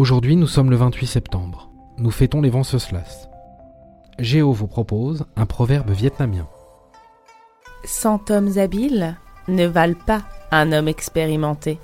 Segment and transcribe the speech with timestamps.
[0.00, 1.68] Aujourd'hui, nous sommes le 28 septembre.
[1.98, 3.28] Nous fêtons les Venceslas.
[4.18, 6.48] Géo vous propose un proverbe vietnamien.
[7.84, 10.22] Cent hommes habiles ne valent pas
[10.52, 11.78] un homme expérimenté.